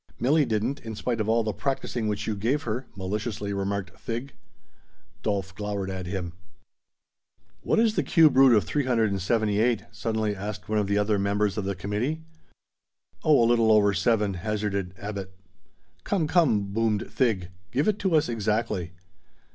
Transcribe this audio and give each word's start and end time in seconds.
"Milli 0.19 0.47
didn't, 0.47 0.79
in 0.79 0.95
spite 0.95 1.21
of 1.21 1.29
all 1.29 1.43
the 1.43 1.53
practicing 1.53 2.07
which 2.07 2.25
you 2.25 2.35
gave 2.35 2.63
her," 2.63 2.87
maliciously 2.95 3.53
remarked 3.53 3.99
Thig. 3.99 4.33
Dolf 5.21 5.53
glowered 5.53 5.91
at 5.91 6.07
him. 6.07 6.33
"What 7.61 7.77
is 7.79 7.93
the 7.95 8.01
cube 8.01 8.35
root 8.35 8.55
of 8.57 8.63
378?" 8.63 9.83
suddenly 9.91 10.35
asked 10.35 10.67
one 10.67 10.79
of 10.79 10.87
the 10.87 10.97
other 10.97 11.19
members 11.19 11.55
of 11.55 11.65
the 11.65 11.75
committee. 11.75 12.23
"Oh, 13.23 13.43
a 13.43 13.45
little 13.45 13.71
over 13.71 13.93
seven," 13.93 14.33
hazarded 14.39 14.95
Abbot. 14.97 15.37
"Come, 16.03 16.25
come," 16.27 16.73
boomed 16.73 17.05
Thig: 17.11 17.51
"give 17.69 17.87
it 17.87 17.99
to 17.99 18.15
us 18.15 18.27
exactly." 18.27 18.93